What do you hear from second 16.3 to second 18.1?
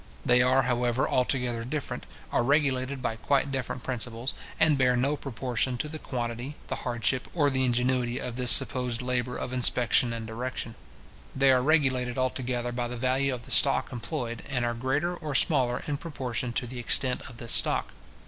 to the extent of this stock.